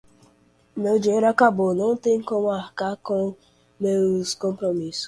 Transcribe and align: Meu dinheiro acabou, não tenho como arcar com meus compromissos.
Meu 0.75 0.97
dinheiro 0.99 1.27
acabou, 1.29 1.75
não 1.75 1.95
tenho 1.95 2.25
como 2.25 2.49
arcar 2.49 2.97
com 3.03 3.35
meus 3.79 4.33
compromissos. 4.33 4.99